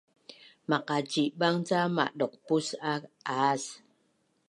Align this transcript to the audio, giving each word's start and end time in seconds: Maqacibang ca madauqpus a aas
Maqacibang 0.69 1.59
ca 1.67 1.81
madauqpus 1.95 2.67
a 2.91 2.93
aas 3.35 3.63